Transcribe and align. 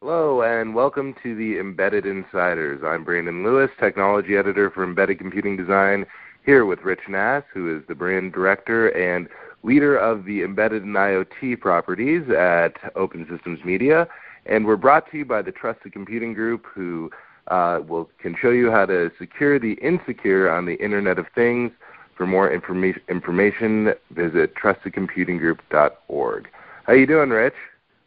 Hello, 0.00 0.42
and 0.42 0.76
welcome 0.76 1.12
to 1.24 1.34
the 1.34 1.58
Embedded 1.58 2.06
Insiders. 2.06 2.84
I'm 2.86 3.02
Brandon 3.02 3.42
Lewis, 3.42 3.68
Technology 3.80 4.36
Editor 4.36 4.70
for 4.70 4.84
Embedded 4.84 5.18
Computing 5.18 5.56
Design, 5.56 6.06
here 6.46 6.64
with 6.64 6.84
Rich 6.84 7.08
Nass, 7.08 7.42
who 7.52 7.76
is 7.76 7.82
the 7.88 7.96
Brand 7.96 8.32
Director 8.32 8.90
and 8.90 9.28
leader 9.64 9.96
of 9.96 10.24
the 10.24 10.44
Embedded 10.44 10.84
and 10.84 10.94
IoT 10.94 11.58
properties 11.58 12.22
at 12.30 12.74
Open 12.94 13.26
Systems 13.28 13.64
Media. 13.64 14.06
And 14.46 14.66
we're 14.66 14.76
brought 14.76 15.10
to 15.10 15.18
you 15.18 15.24
by 15.24 15.42
the 15.42 15.50
Trusted 15.50 15.92
Computing 15.92 16.32
Group, 16.32 16.66
who 16.72 17.10
uh, 17.48 17.80
will, 17.84 18.08
can 18.20 18.36
show 18.40 18.50
you 18.50 18.70
how 18.70 18.86
to 18.86 19.10
secure 19.18 19.58
the 19.58 19.72
insecure 19.82 20.48
on 20.48 20.64
the 20.64 20.76
Internet 20.76 21.18
of 21.18 21.26
Things. 21.34 21.72
For 22.16 22.24
more 22.24 22.48
informa- 22.48 23.00
information, 23.08 23.94
visit 24.12 24.54
trustedcomputinggroup.org. 24.54 26.48
How 26.86 26.92
you 26.92 27.06
doing, 27.06 27.30
Rich? 27.30 27.54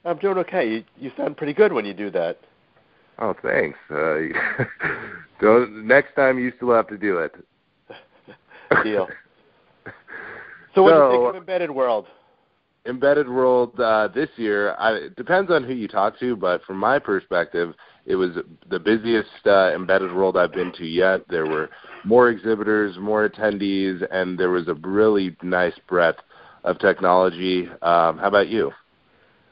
I'm 0.06 0.18
doing 0.18 0.38
okay. 0.40 0.68
You, 0.70 0.84
you 0.98 1.12
sound 1.16 1.38
pretty 1.38 1.54
good 1.54 1.74
when 1.74 1.86
you 1.86 1.94
do 1.94 2.10
that. 2.12 2.40
Oh, 3.20 3.36
thanks. 3.42 3.78
Uh, 3.90 4.16
don't, 5.42 5.86
next 5.86 6.16
time 6.16 6.40
you 6.40 6.52
still 6.58 6.74
have 6.74 6.88
to 6.88 6.98
do 6.98 7.18
it. 7.20 7.36
Deal. 8.84 9.08
So, 10.74 10.84
what 10.84 10.92
do 10.92 10.98
you 11.00 11.12
think 11.12 11.30
of 11.32 11.36
Embedded 11.36 11.70
World? 11.70 12.08
Embedded 12.86 13.28
World 13.28 13.78
uh, 13.78 14.08
this 14.08 14.30
year, 14.38 14.74
I, 14.76 14.94
it 14.94 15.16
depends 15.18 15.52
on 15.52 15.64
who 15.64 15.74
you 15.74 15.90
talk 15.90 16.18
to, 16.20 16.36
but 16.36 16.64
from 16.64 16.78
my 16.78 16.98
perspective, 16.98 17.74
it 18.06 18.16
was 18.16 18.32
the 18.70 18.80
busiest 18.80 19.30
uh, 19.46 19.74
Embedded 19.74 20.16
World 20.16 20.38
I've 20.38 20.54
been 20.54 20.72
to 20.78 20.86
yet. 20.86 21.22
There 21.30 21.46
were 21.46 21.70
more 22.04 22.30
exhibitors, 22.30 22.98
more 22.98 23.30
attendees, 23.30 24.02
and 24.12 24.40
there 24.40 24.50
was 24.50 24.68
a 24.68 24.74
really 24.76 25.36
nice 25.44 25.78
breadth 25.88 26.20
of 26.64 26.80
technology. 26.80 27.68
Um, 27.82 28.18
how 28.18 28.28
about 28.28 28.48
you? 28.48 28.72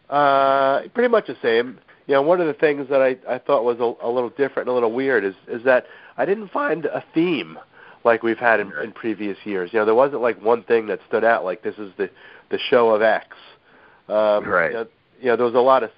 Uh, 0.09 0.81
pretty 0.93 1.09
much 1.09 1.27
the 1.27 1.37
same. 1.41 1.79
You 2.07 2.15
know, 2.15 2.21
one 2.23 2.41
of 2.41 2.47
the 2.47 2.53
things 2.53 2.87
that 2.89 3.01
I, 3.01 3.17
I 3.31 3.37
thought 3.37 3.63
was 3.63 3.77
a, 3.79 4.05
a 4.05 4.09
little 4.09 4.31
different 4.31 4.67
and 4.67 4.69
a 4.69 4.73
little 4.73 4.91
weird 4.91 5.23
is 5.23 5.35
is 5.47 5.63
that 5.65 5.85
I 6.17 6.25
didn't 6.25 6.49
find 6.49 6.85
a 6.85 7.03
theme 7.13 7.59
like 8.03 8.23
we've 8.23 8.39
had 8.39 8.59
in, 8.59 8.71
in 8.83 8.91
previous 8.91 9.37
years. 9.43 9.69
You 9.73 9.79
know, 9.79 9.85
there 9.85 9.95
wasn't 9.95 10.21
like 10.21 10.41
one 10.41 10.63
thing 10.63 10.87
that 10.87 10.99
stood 11.07 11.23
out 11.23 11.43
like 11.45 11.61
this 11.61 11.75
is 11.77 11.91
the 11.97 12.09
the 12.49 12.57
show 12.69 12.89
of 12.89 13.01
X. 13.01 13.27
Um, 14.07 14.45
right. 14.45 14.71
You 14.71 14.77
know, 14.77 14.87
you 15.21 15.25
know, 15.27 15.35
there 15.35 15.45
was 15.45 15.55
a 15.55 15.59
lot 15.59 15.83
of 15.83 15.91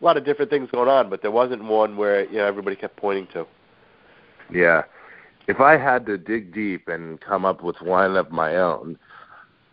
a 0.00 0.04
lot 0.04 0.16
of 0.16 0.24
different 0.24 0.50
things 0.50 0.68
going 0.70 0.88
on, 0.88 1.10
but 1.10 1.22
there 1.22 1.30
wasn't 1.30 1.62
one 1.64 1.96
where 1.96 2.24
you 2.24 2.38
know 2.38 2.46
everybody 2.46 2.76
kept 2.76 2.96
pointing 2.96 3.26
to. 3.32 3.46
Yeah. 4.52 4.82
If 5.46 5.60
I 5.60 5.76
had 5.76 6.04
to 6.06 6.18
dig 6.18 6.52
deep 6.52 6.88
and 6.88 7.20
come 7.20 7.44
up 7.44 7.62
with 7.62 7.80
one 7.80 8.16
of 8.16 8.30
my 8.30 8.56
own, 8.56 8.98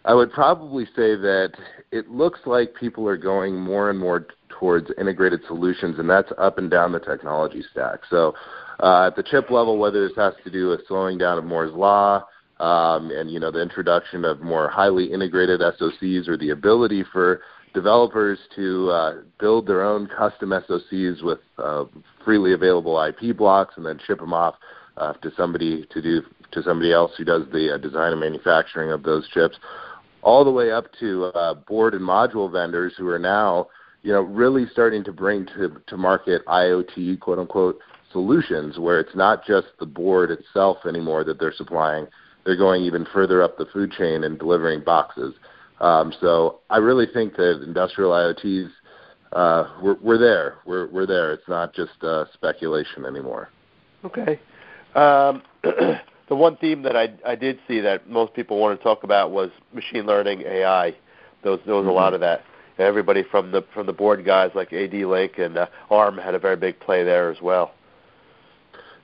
I 0.05 0.13
would 0.13 0.31
probably 0.31 0.85
say 0.85 1.15
that 1.15 1.53
it 1.91 2.09
looks 2.09 2.39
like 2.45 2.75
people 2.75 3.07
are 3.07 3.17
going 3.17 3.59
more 3.59 3.89
and 3.89 3.97
more 3.97 4.27
towards 4.49 4.91
integrated 4.99 5.41
solutions, 5.47 5.97
and 5.97 6.07
that's 6.07 6.31
up 6.37 6.59
and 6.59 6.69
down 6.69 6.91
the 6.91 6.99
technology 6.99 7.63
stack. 7.71 8.01
So, 8.09 8.35
uh, 8.81 9.07
at 9.07 9.15
the 9.15 9.23
chip 9.23 9.49
level, 9.49 9.79
whether 9.79 10.07
this 10.07 10.15
has 10.15 10.33
to 10.43 10.51
do 10.51 10.69
with 10.69 10.81
slowing 10.87 11.17
down 11.17 11.39
of 11.39 11.43
Moore's 11.43 11.73
law, 11.73 12.23
um, 12.59 13.09
and 13.09 13.31
you 13.31 13.39
know 13.39 13.49
the 13.49 13.61
introduction 13.61 14.23
of 14.25 14.41
more 14.41 14.69
highly 14.69 15.11
integrated 15.11 15.59
SoCs, 15.61 16.27
or 16.27 16.37
the 16.37 16.51
ability 16.51 17.03
for 17.11 17.41
developers 17.73 18.37
to 18.55 18.89
uh, 18.91 19.13
build 19.39 19.65
their 19.65 19.83
own 19.83 20.07
custom 20.07 20.51
SoCs 20.51 21.23
with 21.23 21.39
uh, 21.57 21.85
freely 22.23 22.53
available 22.53 23.01
IP 23.01 23.35
blocks, 23.35 23.73
and 23.75 23.85
then 23.85 23.99
ship 24.05 24.19
them 24.19 24.33
off 24.33 24.55
uh, 24.97 25.13
to 25.13 25.31
somebody 25.35 25.85
to 25.91 26.01
do 26.01 26.21
to 26.51 26.61
somebody 26.61 26.93
else 26.93 27.11
who 27.17 27.25
does 27.25 27.43
the 27.51 27.73
uh, 27.73 27.77
design 27.77 28.11
and 28.11 28.21
manufacturing 28.21 28.91
of 28.91 29.01
those 29.01 29.27
chips 29.29 29.57
all 30.25 30.43
the 30.43 30.51
way 30.51 30.71
up 30.71 30.87
to 30.99 31.25
uh, 31.25 31.53
board 31.53 31.93
and 31.93 32.01
module 32.01 32.51
vendors 32.51 32.93
who 32.97 33.07
are 33.07 33.19
now, 33.19 33.67
you 34.01 34.11
know, 34.11 34.21
really 34.21 34.65
starting 34.71 35.03
to 35.03 35.13
bring 35.13 35.45
to, 35.45 35.79
to 35.85 35.95
market 35.95 36.43
IoT 36.47 37.19
quote 37.19 37.37
unquote 37.37 37.79
solutions 38.11 38.79
where 38.79 38.99
it's 38.99 39.15
not 39.15 39.45
just 39.45 39.67
the 39.79 39.85
board 39.85 40.31
itself 40.31 40.77
anymore 40.87 41.23
that 41.23 41.39
they're 41.39 41.53
supplying. 41.53 42.07
They're 42.43 42.57
going 42.57 42.81
even 42.83 43.05
further 43.13 43.43
up 43.43 43.57
the 43.57 43.67
food 43.71 43.91
chain 43.91 44.23
and 44.23 44.39
delivering 44.39 44.83
boxes. 44.83 45.35
Um, 45.79 46.11
so 46.19 46.61
I 46.71 46.77
really 46.77 47.05
think 47.13 47.35
that 47.35 47.61
industrial 47.63 48.11
IoTs, 48.11 48.69
uh, 49.31 49.69
we're, 49.81 49.97
we're 50.01 50.17
there. 50.17 50.55
We're, 50.65 50.87
we're 50.87 51.05
there. 51.05 51.33
It's 51.33 51.47
not 51.47 51.73
just 51.73 52.03
uh, 52.03 52.25
speculation 52.33 53.05
anymore. 53.05 53.49
Okay. 54.03 54.39
Um, 54.95 55.43
the 56.27 56.35
one 56.35 56.57
theme 56.57 56.81
that 56.83 56.95
I 56.95 57.13
I 57.25 57.35
did 57.35 57.59
see 57.67 57.79
that 57.81 58.09
most 58.09 58.33
people 58.33 58.59
want 58.59 58.77
to 58.79 58.83
talk 58.83 59.03
about 59.03 59.31
was 59.31 59.51
machine 59.73 60.05
learning 60.05 60.41
AI. 60.41 60.95
Was 61.43 61.59
there 61.65 61.75
was 61.75 61.81
mm-hmm. 61.81 61.89
a 61.89 61.93
lot 61.93 62.13
of 62.13 62.21
that. 62.21 62.41
Everybody 62.77 63.23
from 63.29 63.51
the 63.51 63.63
from 63.73 63.85
the 63.85 63.93
board 63.93 64.25
guys 64.25 64.51
like 64.55 64.71
ADLINK 64.71 65.39
and 65.39 65.57
uh, 65.57 65.67
ARM 65.89 66.17
had 66.17 66.35
a 66.35 66.39
very 66.39 66.57
big 66.57 66.79
play 66.79 67.03
there 67.03 67.29
as 67.29 67.41
well. 67.41 67.73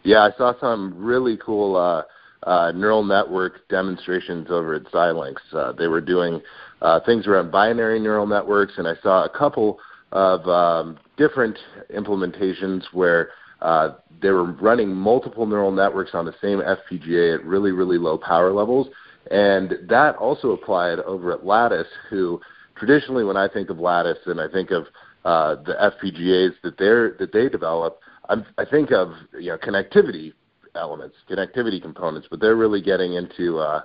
Yeah, 0.03 0.21
I 0.23 0.31
saw 0.37 0.53
some 0.59 0.95
really 0.97 1.37
cool 1.37 1.75
uh, 1.75 2.03
uh, 2.49 2.71
neural 2.71 3.03
network 3.03 3.67
demonstrations 3.69 4.47
over 4.49 4.73
at 4.73 4.83
Xilinx. 4.85 5.35
Uh, 5.53 5.73
they 5.73 5.88
were 5.88 6.01
doing 6.01 6.41
uh, 6.81 6.99
things 7.05 7.27
around 7.27 7.51
binary 7.51 7.99
neural 7.99 8.25
networks, 8.25 8.73
and 8.77 8.88
I 8.88 8.95
saw 9.03 9.23
a 9.23 9.29
couple 9.29 9.79
of 10.11 10.45
um, 10.47 10.97
different 11.17 11.57
implementations 11.95 12.83
where 12.91 13.29
uh, 13.61 13.95
they 14.22 14.29
were 14.29 14.44
running 14.44 14.94
multiple 14.94 15.45
neural 15.45 15.72
networks 15.72 16.11
on 16.13 16.25
the 16.25 16.35
same 16.41 16.59
FPGA 16.59 17.35
at 17.39 17.45
really, 17.45 17.72
really 17.72 17.97
low 17.97 18.17
power 18.17 18.51
levels. 18.51 18.88
And 19.29 19.77
that 19.88 20.16
also 20.16 20.51
applied 20.51 20.99
over 20.99 21.31
at 21.31 21.45
Lattice, 21.45 21.88
who 22.09 22.41
traditionally, 22.75 23.23
when 23.23 23.38
I 23.38 23.47
think 23.47 23.69
of 23.69 23.79
Lattice 23.79 24.17
and 24.25 24.41
I 24.41 24.47
think 24.47 24.71
of 24.71 24.85
uh, 25.25 25.55
the 25.63 25.73
FPGAs 25.73 26.53
that 26.63 26.77
they're, 26.77 27.11
that 27.19 27.31
they 27.31 27.47
develop, 27.50 28.00
I'm, 28.29 28.45
I 28.57 28.66
think 28.66 28.91
of 28.91 29.13
you 29.39 29.50
know 29.50 29.57
connectivity 29.57 30.33
elements, 30.75 31.16
connectivity 31.29 31.81
components, 31.81 32.27
but 32.29 32.39
they're 32.39 32.55
really 32.55 32.81
getting 32.81 33.13
into 33.13 33.59
uh, 33.59 33.81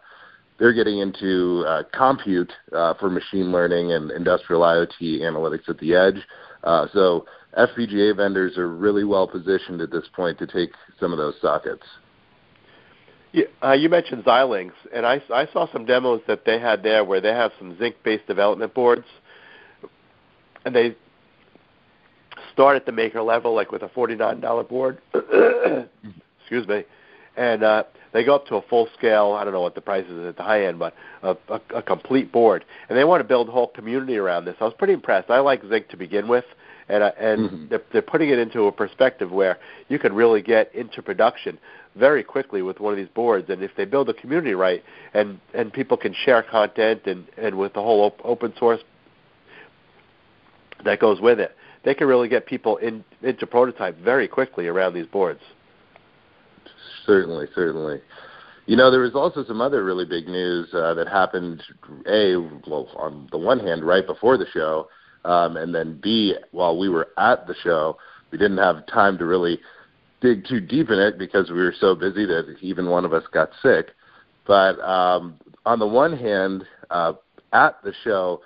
they're 0.59 0.73
getting 0.73 0.99
into 0.99 1.65
uh, 1.67 1.83
compute 1.93 2.53
uh, 2.73 2.95
for 2.95 3.11
machine 3.11 3.53
learning 3.53 3.93
and 3.93 4.11
industrial 4.11 4.63
IoT 4.63 5.21
analytics 5.21 5.69
at 5.69 5.79
the 5.79 5.95
edge. 5.95 6.17
Uh, 6.65 6.87
so 6.93 7.27
FPGA 7.57 8.17
vendors 8.17 8.59
are 8.59 8.69
really 8.69 9.05
well 9.05 9.27
positioned 9.27 9.81
at 9.81 9.91
this 9.91 10.05
point 10.15 10.39
to 10.39 10.47
take 10.47 10.71
some 10.99 11.13
of 11.13 11.19
those 11.19 11.35
sockets. 11.41 11.83
Yeah, 13.33 13.45
uh, 13.63 13.73
you 13.73 13.89
mentioned 13.89 14.25
Xilinx, 14.25 14.73
and 14.95 15.05
I, 15.05 15.23
I 15.33 15.47
saw 15.53 15.71
some 15.71 15.85
demos 15.85 16.23
that 16.27 16.45
they 16.47 16.59
had 16.59 16.83
there 16.83 17.05
where 17.05 17.21
they 17.21 17.33
have 17.33 17.53
some 17.59 17.77
Zynq-based 17.77 18.27
development 18.27 18.73
boards, 18.73 19.05
and 20.65 20.75
they 20.75 20.97
start 22.53 22.77
at 22.77 22.87
the 22.87 22.93
maker 22.93 23.21
level, 23.21 23.55
like 23.55 23.71
with 23.73 23.83
a 23.83 23.89
$49 23.89 24.69
board. 24.69 24.99
Excuse 26.41 26.67
me, 26.67 26.85
and 27.37 27.63
uh, 27.63 27.85
they 28.13 28.25
go 28.25 28.35
up 28.35 28.47
to 28.47 28.57
a 28.57 28.63
full 28.63 28.89
scale. 28.97 29.33
I 29.33 29.45
don't 29.45 29.53
know 29.53 29.61
what 29.61 29.75
the 29.75 29.81
price 29.81 30.07
is 30.07 30.27
at 30.27 30.37
the 30.37 30.43
high 30.43 30.67
end, 30.67 30.79
but 30.79 30.95
a, 31.23 31.37
a, 31.49 31.61
a 31.77 31.83
complete 31.83 32.33
board, 32.33 32.65
and 32.89 32.97
they 32.97 33.05
want 33.05 33.21
to 33.21 33.25
build 33.25 33.49
a 33.49 33.53
whole 33.53 33.69
community 33.69 34.17
around 34.17 34.45
this. 34.45 34.57
I 34.61 34.65
was 34.65 34.75
pretty 34.75 34.95
impressed. 34.95 35.31
I 35.31 35.41
like 35.41 35.63
Zynq 35.63 35.89
to 35.89 35.97
begin 35.97 36.29
with 36.29 36.45
and 36.89 37.03
uh, 37.03 37.13
and 37.19 37.41
mm-hmm. 37.41 37.69
they're, 37.69 37.83
they're 37.93 38.03
putting 38.03 38.31
it 38.31 38.39
into 38.39 38.65
a 38.65 38.73
perspective 38.73 39.31
where 39.31 39.59
you 39.89 39.99
can 39.99 40.13
really 40.15 40.43
get 40.43 40.75
into 40.75 41.03
production 41.03 41.59
very 41.95 42.23
quickly 42.23 42.63
with 42.63 42.81
one 42.81 42.93
of 42.93 42.97
these 42.97 43.09
boards. 43.15 43.49
And 43.49 43.63
if 43.63 43.73
they 43.77 43.85
build 43.85 44.09
a 44.09 44.15
community 44.15 44.55
right, 44.55 44.83
and 45.15 45.41
and 45.55 45.73
people 45.73 45.97
can 45.97 46.15
share 46.15 46.43
content, 46.43 47.03
and 47.07 47.27
and 47.37 47.57
with 47.59 47.75
the 47.75 47.83
whole 47.83 48.03
op- 48.03 48.25
open 48.25 48.53
source 48.59 48.81
that 50.85 51.01
goes 51.01 51.21
with 51.21 51.41
it, 51.41 51.57
they 51.85 51.95
can 51.95 52.07
really 52.07 52.29
get 52.29 52.47
people 52.47 52.77
in 52.77 53.05
into 53.23 53.47
prototype 53.47 53.99
very 53.99 54.29
quickly 54.29 54.67
around 54.67 54.95
these 54.95 55.07
boards. 55.07 55.41
Certainly, 57.07 57.47
certainly. 57.55 58.01
You 58.67 58.77
know, 58.77 58.91
there 58.91 59.01
was 59.01 59.15
also 59.15 59.45
some 59.45 59.61
other 59.61 59.85
really 59.85 60.05
big 60.05 60.27
news 60.27 60.69
uh, 60.75 60.95
that 60.95 61.07
happened. 61.07 61.63
A, 62.09 62.37
well, 62.69 62.89
on 62.97 63.29
the 63.31 63.39
one 63.39 63.61
hand, 63.61 63.85
right 63.85 64.05
before 64.05 64.37
the 64.37 64.47
show, 64.53 64.89
um, 65.25 65.57
and 65.57 65.75
then 65.75 66.01
B, 66.03 66.35
while 66.51 66.77
we 66.77 66.89
were 66.89 67.09
at 67.17 67.47
the 67.47 67.55
show, 67.63 67.97
we 68.31 68.39
didn't 68.39 68.59
have 68.59 68.87
time 68.87 69.19
to 69.19 69.25
really 69.25 69.61
dig 70.21 70.47
too 70.49 70.61
deep 70.61 70.91
in 70.91 70.99
it 70.99 71.19
because 71.19 71.51
we 71.51 71.57
were 71.57 71.75
so 71.79 71.95
busy 71.95 72.27
that 72.27 72.57
even 72.61 72.91
one 72.91 73.05
of 73.05 73.13
us 73.13 73.25
got 73.33 73.51
sick. 73.63 73.89
But 74.47 74.81
um, 74.81 75.39
on 75.65 75.79
the 75.79 75.87
one 75.87 76.17
hand, 76.17 76.65
uh, 76.91 77.15
at 77.53 77.83
the 77.85 77.93
show, 78.03 78.41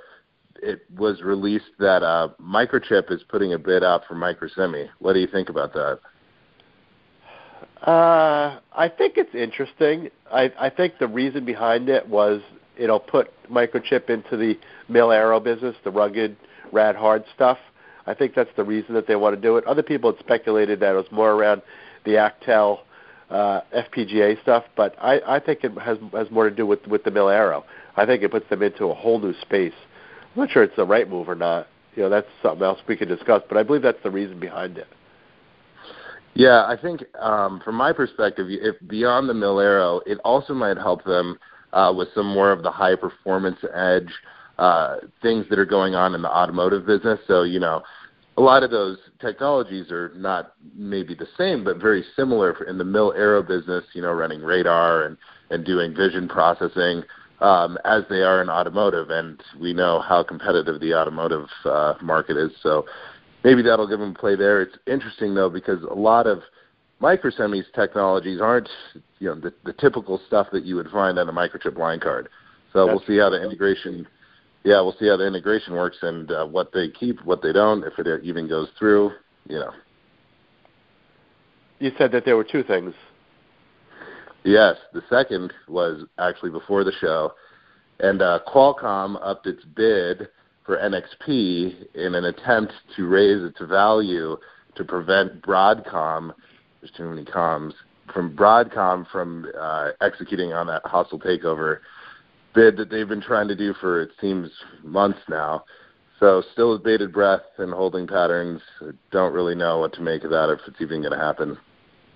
it 0.63 0.83
was 0.97 1.23
released 1.23 1.71
that 1.79 2.03
uh, 2.03 2.29
Microchip 2.41 3.11
is 3.11 3.23
putting 3.29 3.55
a 3.55 3.59
bid 3.59 3.83
out 3.83 4.03
for 4.07 4.15
Microsemi. 4.15 4.89
What 4.99 5.15
do 5.15 5.21
you 5.21 5.27
think 5.27 5.49
about 5.49 5.73
that? 5.73 6.01
Uh, 7.83 8.59
I 8.73 8.89
think 8.89 9.15
it's 9.17 9.35
interesting. 9.35 10.11
I, 10.31 10.53
I 10.59 10.71
think 10.71 10.95
the 10.99 11.09
reason 11.09 11.45
behind 11.45 11.89
it 11.89 12.07
was 12.09 12.43
it'll 12.77 13.01
put 13.01 13.31
Microchip 13.51 14.11
into 14.11 14.37
the 14.37 14.59
mil-aero 14.89 15.41
business, 15.41 15.77
the 15.85 15.91
rugged 15.91 16.37
rad 16.73 16.97
hard 16.97 17.25
stuff. 17.35 17.59
I 18.07 18.15
think 18.15 18.35
that's 18.35 18.51
the 18.57 18.65
reason 18.65 18.95
that 18.95 19.07
they 19.07 19.17
want 19.17 19.37
to 19.37 19.41
do 19.41 19.57
it. 19.57 19.65
Other 19.67 19.83
people 19.83 20.13
had 20.13 20.21
speculated 20.21 20.81
that 20.81 20.93
it 20.93 20.97
was 20.97 21.11
more 21.11 21.33
around 21.33 21.63
the 22.05 22.13
Actel 22.13 22.81
uh, 23.31 23.61
FPGA 23.75 24.41
stuff, 24.43 24.65
but 24.77 24.95
I, 25.01 25.21
I 25.27 25.41
think 25.41 25.63
it 25.63 25.73
has 25.79 25.99
has 26.13 26.31
more 26.31 26.49
to 26.49 26.55
do 26.55 26.67
with 26.67 26.87
with 26.87 27.05
the 27.05 27.11
mil-aero. 27.11 27.65
I 27.97 28.07
think 28.07 28.23
it 28.23 28.31
puts 28.31 28.49
them 28.49 28.63
into 28.63 28.87
a 28.87 28.95
whole 28.95 29.21
new 29.21 29.35
space. 29.41 29.75
I'm 30.35 30.43
not 30.43 30.51
sure 30.51 30.63
it's 30.63 30.77
the 30.77 30.85
right 30.85 31.09
move 31.09 31.29
or 31.29 31.35
not. 31.35 31.69
you 31.95 32.03
know 32.03 32.09
that's 32.09 32.27
something 32.43 32.63
else 32.63 32.81
we 32.89 32.97
could 32.97 33.09
discuss. 33.09 33.43
But 33.49 33.59
I 33.59 33.63
believe 33.63 33.83
that's 33.83 34.03
the 34.03 34.11
reason 34.11 34.41
behind 34.41 34.79
it. 34.79 34.89
Yeah, 36.41 36.65
I 36.65 36.75
think 36.81 37.05
um, 37.19 37.61
from 37.63 37.75
my 37.75 37.93
perspective, 37.93 38.47
if 38.49 38.75
beyond 38.89 39.29
the 39.29 39.35
Mil 39.35 39.61
Aero, 39.61 40.01
it 40.07 40.17
also 40.25 40.55
might 40.55 40.79
help 40.79 41.05
them 41.05 41.39
uh, 41.75 41.93
with 41.95 42.09
some 42.15 42.25
more 42.25 42.51
of 42.51 42.63
the 42.63 42.71
high 42.71 42.97
performance 42.97 43.59
edge 43.75 44.11
uh, 44.59 45.01
things 45.21 45.45
that 45.51 45.59
are 45.59 45.67
going 45.67 45.95
on 45.95 46.15
in 46.15 46.23
the 46.23 46.31
automotive 46.31 46.87
business. 46.87 47.21
So 47.27 47.43
you 47.43 47.61
know, 47.61 47.83
a 48.39 48.41
lot 48.41 48.63
of 48.63 48.71
those 48.71 48.97
technologies 49.21 49.91
are 49.91 50.13
not 50.17 50.55
maybe 50.75 51.15
the 51.15 51.29
same, 51.37 51.63
but 51.63 51.77
very 51.77 52.03
similar 52.17 52.53
in 52.65 52.79
the 52.79 52.85
Mil 52.85 53.13
Aero 53.13 53.43
business. 53.43 53.85
You 53.93 54.01
know, 54.01 54.13
running 54.13 54.41
radar 54.41 55.03
and 55.03 55.19
and 55.51 55.63
doing 55.63 55.95
vision 55.95 56.27
processing. 56.27 57.03
Um, 57.43 57.79
as 57.85 58.03
they 58.11 58.23
are 58.23 58.41
in 58.43 58.49
automotive, 58.49 59.11
and 59.11 59.43
we 59.59 59.75
know 59.75 60.01
how 60.01 60.23
competitive 60.23 60.81
the 60.81 60.95
automotive 60.95 61.47
uh, 61.67 61.95
market 62.03 62.39
is. 62.39 62.51
So 62.63 62.87
maybe 63.45 63.63
that'll 63.63 63.89
give 63.89 64.01
them 64.01 64.15
play 64.15 64.37
there. 64.37 64.63
It's 64.63 64.77
interesting 64.87 65.35
though 65.35 65.51
because 65.51 65.83
a 65.83 65.95
lot 65.95 66.27
of 66.27 66.43
Microsemi's 67.01 67.67
technologies 67.75 68.41
aren't 68.41 68.69
you 69.19 69.29
know 69.29 69.35
the, 69.35 69.53
the 69.65 69.73
typical 69.75 70.21
stuff 70.27 70.49
that 70.53 70.65
you 70.65 70.77
would 70.77 70.89
find 70.89 71.19
on 71.19 71.29
a 71.29 71.33
microchip 71.33 71.77
line 71.79 72.01
card. 72.01 72.29
So 72.73 72.87
That's 72.87 72.99
we'll 72.99 73.07
see 73.07 73.19
how 73.19 73.31
the 73.31 73.43
integration. 73.43 74.07
Yeah, 74.63 74.83
we'll 74.83 74.97
see 74.99 75.09
how 75.09 75.17
the 75.17 75.27
integration 75.27 75.75
works 75.75 75.97
and 76.03 76.31
uh, 76.31 76.47
what 76.47 76.71
they 76.73 76.91
keep, 76.91 77.25
what 77.25 77.41
they 77.43 77.53
don't, 77.53 77.83
if 77.83 77.99
it 77.99 78.23
even 78.23 78.47
goes 78.47 78.69
through. 78.79 79.13
You 79.49 79.61
know. 79.61 79.73
You 81.79 81.93
said 81.97 82.13
that 82.13 82.27
there 82.27 82.37
were 82.37 82.45
two 82.45 82.63
things. 82.63 82.93
Yes, 84.45 84.77
the 84.93 85.03
second 85.09 85.53
was 85.69 86.05
actually 86.19 86.51
before 86.51 86.85
the 86.85 86.93
show, 87.01 87.33
and 88.01 88.21
uh, 88.21 88.41
Qualcomm 88.47 89.19
upped 89.23 89.47
its 89.47 89.65
bid 89.65 90.29
for 90.65 90.77
NXP 90.77 91.95
in 91.95 92.15
an 92.15 92.25
attempt 92.25 92.73
to 92.97 93.07
raise 93.07 93.43
its 93.43 93.61
value 93.61 94.37
to 94.77 94.85
prevent 94.85 95.43
Broadcom, 95.43 96.33
there's 96.81 96.93
too 96.97 97.09
many 97.09 97.25
comms, 97.25 97.73
from 98.13 98.37
Broadcom 98.37 99.07
from 99.11 99.47
uh, 99.59 99.91
executing 100.01 100.53
on 100.53 100.67
that 100.67 100.83
hostile 100.85 101.19
takeover 101.19 101.79
bid 102.55 102.77
that 102.77 102.91
they've 102.91 103.09
been 103.09 103.21
trying 103.21 103.49
to 103.49 103.57
do 103.57 103.75
for 103.75 104.03
it 104.03 104.11
seems 104.21 104.51
months 104.83 105.21
now. 105.29 105.65
So 106.19 106.43
still 106.53 106.73
with 106.73 106.83
bated 106.83 107.13
breath 107.13 107.41
and 107.59 107.73
holding 107.73 108.07
patterns. 108.07 108.61
Don't 109.11 109.33
really 109.33 109.55
know 109.55 109.79
what 109.79 109.95
to 109.95 110.03
make 110.03 110.25
of 110.25 110.31
that 110.31 110.51
if 110.51 110.61
it's 110.67 110.81
even 110.81 111.01
going 111.01 111.13
to 111.13 111.19
happen. 111.19 111.57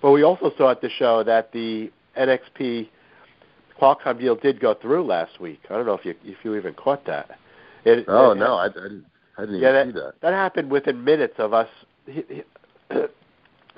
But 0.01 0.11
we 0.11 0.23
also 0.23 0.51
saw 0.57 0.71
at 0.71 0.81
the 0.81 0.89
show 0.89 1.23
that 1.23 1.51
the 1.51 1.91
NXP 2.17 2.89
Qualcomm 3.81 4.19
deal 4.19 4.35
did 4.35 4.59
go 4.59 4.73
through 4.75 5.05
last 5.05 5.39
week. 5.41 5.59
I 5.69 5.73
don't 5.73 5.85
know 5.85 5.95
if 5.95 6.05
you 6.05 6.13
if 6.23 6.37
you 6.43 6.55
even 6.55 6.73
caught 6.75 7.05
that. 7.05 7.39
It, 7.85 8.05
oh 8.07 8.31
it, 8.31 8.35
no, 8.35 8.55
I, 8.55 8.65
I 8.65 8.69
didn't. 8.69 9.05
I 9.37 9.41
didn't 9.41 9.59
yeah, 9.59 9.69
even 9.69 9.73
that, 9.73 9.93
see 9.93 9.99
that. 9.99 10.21
That 10.21 10.33
happened 10.33 10.71
within 10.71 11.03
minutes 11.03 11.35
of 11.37 11.53
us 11.53 11.69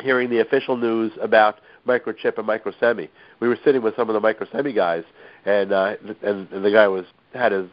hearing 0.01 0.29
the 0.29 0.39
official 0.39 0.77
news 0.77 1.11
about 1.21 1.59
microchip 1.87 2.37
and 2.37 2.47
Microsemi. 2.47 3.09
We 3.39 3.47
were 3.47 3.57
sitting 3.63 3.81
with 3.81 3.95
some 3.95 4.09
of 4.09 4.13
the 4.13 4.21
Microsemi 4.21 4.75
guys, 4.75 5.03
and 5.45 5.71
uh, 5.71 5.95
and, 6.23 6.49
and 6.51 6.65
the 6.65 6.71
guy 6.71 6.87
was 6.87 7.05
had 7.33 7.51
his 7.51 7.67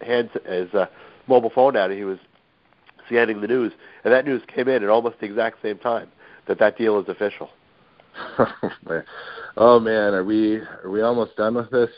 hands 0.00 0.30
his 0.46 0.72
uh, 0.74 0.86
mobile 1.26 1.50
phone 1.50 1.76
out, 1.76 1.90
and 1.90 1.98
he 1.98 2.04
was 2.04 2.18
scanning 3.06 3.40
the 3.40 3.48
news, 3.48 3.72
and 4.04 4.12
that 4.12 4.24
news 4.24 4.42
came 4.46 4.68
in 4.68 4.82
at 4.82 4.88
almost 4.88 5.18
the 5.20 5.26
exact 5.26 5.60
same 5.62 5.78
time 5.78 6.08
that 6.46 6.58
that 6.58 6.78
deal 6.78 6.98
is 7.00 7.08
official. 7.08 7.50
oh 9.56 9.80
man, 9.80 10.14
are 10.14 10.24
we 10.24 10.56
are 10.56 10.90
we 10.90 11.02
almost 11.02 11.36
done 11.36 11.54
with 11.54 11.70
this? 11.70 11.90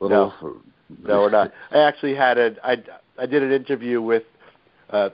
Little 0.00 0.34
no. 0.42 0.60
No, 1.04 1.20
we're 1.20 1.30
not. 1.30 1.52
I 1.70 1.78
actually 1.78 2.14
had 2.14 2.38
a 2.38 2.56
I 2.64 2.76
I 3.18 3.26
did 3.26 3.42
an 3.42 3.52
interview 3.52 4.00
with 4.02 4.24
uh, 4.90 5.10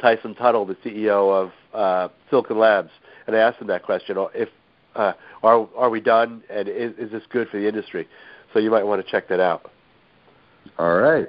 Tyson 0.00 0.34
Tuttle, 0.34 0.66
the 0.66 0.76
CEO 0.76 1.32
of 1.32 1.52
uh, 1.74 2.12
Silicon 2.30 2.58
Labs, 2.58 2.90
and 3.26 3.34
I 3.36 3.40
asked 3.40 3.60
him 3.60 3.68
that 3.68 3.82
question: 3.82 4.16
if 4.34 4.48
uh, 4.94 5.12
are 5.42 5.68
are 5.76 5.90
we 5.90 6.00
done, 6.00 6.42
and 6.50 6.68
is, 6.68 6.92
is 6.98 7.10
this 7.10 7.22
good 7.30 7.48
for 7.48 7.58
the 7.58 7.66
industry? 7.66 8.08
So 8.52 8.58
you 8.58 8.70
might 8.70 8.84
want 8.84 9.04
to 9.04 9.10
check 9.10 9.28
that 9.28 9.40
out. 9.40 9.70
All 10.78 10.96
right, 10.96 11.26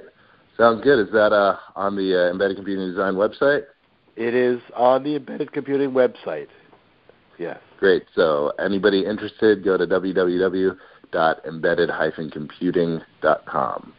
sounds 0.58 0.84
good. 0.84 1.00
Is 1.00 1.12
that 1.14 1.34
uh, 1.34 1.58
on 1.76 1.96
the 1.96 2.28
uh, 2.28 2.32
Embedded 2.32 2.58
Computing 2.58 2.88
Design 2.90 3.14
website? 3.14 3.64
It 4.16 4.36
is 4.36 4.62
on 4.76 5.04
the 5.04 5.16
Embedded 5.16 5.52
Computing 5.52 5.92
website. 5.92 6.48
Yes. 7.40 7.60
Great. 7.80 8.04
So 8.16 8.54
anybody 8.60 9.06
interested, 9.06 9.64
go 9.64 9.76
to 9.76 9.88
www 9.88 10.78
www.embedded-computing.com. 11.14 13.94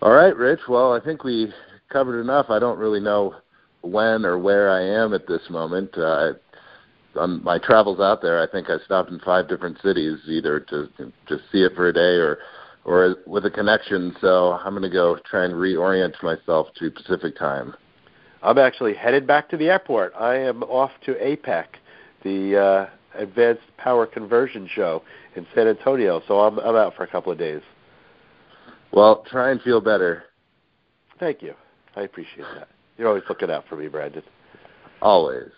All 0.00 0.12
right, 0.12 0.36
Rich. 0.36 0.60
Well, 0.68 0.92
I 0.92 1.00
think 1.00 1.24
we 1.24 1.52
covered 1.90 2.20
enough. 2.20 2.46
I 2.50 2.58
don't 2.58 2.78
really 2.78 3.00
know 3.00 3.34
when 3.80 4.24
or 4.24 4.38
where 4.38 4.70
I 4.70 4.82
am 4.82 5.14
at 5.14 5.26
this 5.26 5.42
moment. 5.50 5.96
Uh, 5.96 6.34
on 7.16 7.42
my 7.42 7.58
travels 7.58 8.00
out 8.00 8.22
there, 8.22 8.40
I 8.40 8.46
think 8.50 8.70
I 8.70 8.78
stopped 8.84 9.10
in 9.10 9.18
five 9.20 9.48
different 9.48 9.78
cities, 9.82 10.18
either 10.26 10.60
to 10.60 10.88
just 11.28 11.42
see 11.50 11.62
it 11.62 11.74
for 11.74 11.88
a 11.88 11.92
day 11.92 12.16
or 12.16 12.38
or 12.84 13.16
with 13.26 13.44
a 13.44 13.50
connection. 13.50 14.14
So 14.20 14.52
I'm 14.52 14.72
going 14.72 14.82
to 14.82 14.88
go 14.88 15.18
try 15.28 15.44
and 15.44 15.54
reorient 15.54 16.22
myself 16.22 16.68
to 16.78 16.90
Pacific 16.90 17.36
time. 17.36 17.74
I'm 18.42 18.58
actually 18.58 18.94
headed 18.94 19.26
back 19.26 19.48
to 19.50 19.56
the 19.56 19.68
airport. 19.68 20.14
I 20.18 20.36
am 20.36 20.62
off 20.62 20.92
to 21.06 21.14
APEC, 21.14 21.66
the 22.22 22.56
uh, 22.56 22.86
Advanced 23.18 23.62
Power 23.76 24.06
Conversion 24.06 24.68
Show 24.72 25.02
in 25.36 25.46
San 25.54 25.68
Antonio, 25.68 26.22
so 26.26 26.40
I'm 26.40 26.58
I'm 26.58 26.76
out 26.76 26.94
for 26.96 27.04
a 27.04 27.08
couple 27.08 27.32
of 27.32 27.38
days. 27.38 27.62
Well, 28.92 29.24
try 29.30 29.50
and 29.50 29.60
feel 29.62 29.80
better. 29.80 30.24
Thank 31.20 31.42
you. 31.42 31.54
I 31.96 32.02
appreciate 32.02 32.46
that. 32.54 32.68
You're 32.96 33.08
always 33.08 33.24
looking 33.28 33.50
out 33.50 33.64
for 33.68 33.76
me, 33.76 33.88
Brandon. 33.88 34.22
Always. 35.02 35.50